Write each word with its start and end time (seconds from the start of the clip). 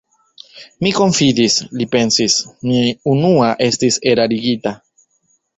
Mi 0.85 0.93
konfidis, 0.99 1.57
li 1.81 1.87
pensis: 1.97 2.37
mi 2.71 2.81
unua 3.15 3.53
estis 3.69 4.01
erarigita. 4.15 4.77